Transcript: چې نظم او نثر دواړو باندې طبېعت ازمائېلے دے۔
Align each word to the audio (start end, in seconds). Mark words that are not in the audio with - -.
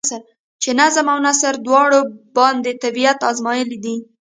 چې 0.61 0.69
نظم 0.79 1.05
او 1.13 1.19
نثر 1.27 1.53
دواړو 1.65 1.99
باندې 2.37 2.71
طبېعت 2.83 3.19
ازمائېلے 3.31 3.77
دے۔ 3.83 3.95